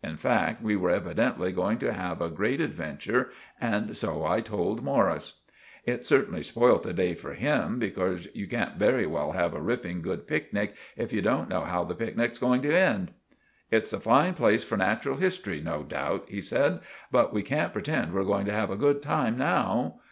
In 0.00 0.16
fact 0.16 0.62
we 0.62 0.76
were 0.76 0.90
evidently 0.92 1.50
going 1.50 1.76
to 1.78 1.92
have 1.92 2.20
a 2.22 2.30
grate 2.30 2.60
adventure, 2.60 3.30
and 3.60 3.96
so 3.96 4.24
I 4.24 4.40
told 4.40 4.80
Morris. 4.84 5.40
It 5.84 6.06
certainly 6.06 6.44
spoilt 6.44 6.84
the 6.84 6.92
day 6.92 7.14
for 7.16 7.34
him, 7.34 7.80
becorse 7.80 8.28
you 8.32 8.46
can't 8.46 8.76
very 8.76 9.06
well 9.08 9.32
have 9.32 9.54
a 9.54 9.60
ripping 9.60 10.00
good 10.00 10.28
picknick 10.28 10.74
if 10.96 11.12
you 11.12 11.20
don't 11.20 11.48
know 11.48 11.62
how 11.62 11.82
the 11.82 11.96
picknick 11.96 12.30
is 12.30 12.38
going 12.38 12.62
to 12.62 12.72
end. 12.72 13.10
"It's 13.72 13.92
a 13.92 13.98
fine 13.98 14.34
place 14.34 14.62
for 14.62 14.76
natural 14.76 15.16
history 15.16 15.60
no 15.60 15.82
doubt," 15.82 16.26
he 16.28 16.40
said; 16.40 16.78
"but 17.10 17.32
we 17.34 17.42
can't 17.42 17.72
pretend 17.72 18.12
we're 18.12 18.22
going 18.22 18.46
to 18.46 18.52
have 18.52 18.70
a 18.70 18.76
good 18.76 19.02
time 19.02 19.36
now." 19.36 19.96